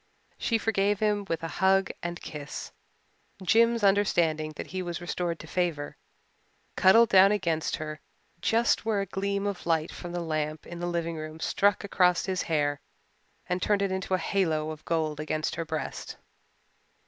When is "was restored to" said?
4.81-5.45